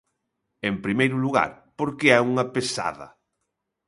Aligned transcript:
En 0.69 0.75
primeiro 0.85 1.17
lugar, 1.25 1.51
porque 1.77 2.07
é 2.17 2.19
unha 2.29 2.45
pesada. 2.55 3.07